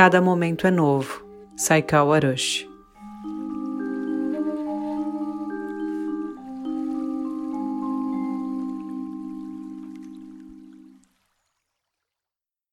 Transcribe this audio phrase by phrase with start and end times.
[0.00, 1.22] cada momento é novo.
[1.54, 2.69] Saikawa Arushi